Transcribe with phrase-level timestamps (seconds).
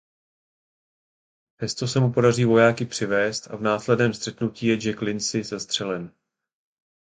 [1.57, 6.11] Přesto se mu podaří vojáky přivézt a v následném střetnutí je Jack Lindsay zastřelen.